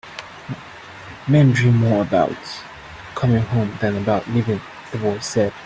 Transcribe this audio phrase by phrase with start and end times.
[1.27, 2.35] "Men dream more about
[3.13, 4.59] coming home than about leaving,"
[4.91, 5.53] the boy said.